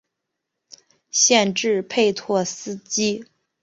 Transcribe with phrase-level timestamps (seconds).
[1.11, 3.23] 县治佩托斯基。